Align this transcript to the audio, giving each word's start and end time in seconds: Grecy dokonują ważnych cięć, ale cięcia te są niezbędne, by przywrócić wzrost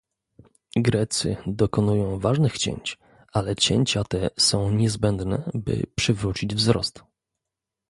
Grecy 0.75 1.37
dokonują 1.47 2.19
ważnych 2.19 2.57
cięć, 2.57 2.97
ale 3.33 3.55
cięcia 3.55 4.03
te 4.03 4.29
są 4.37 4.71
niezbędne, 4.71 5.51
by 5.53 5.83
przywrócić 5.97 6.55
wzrost 6.55 7.03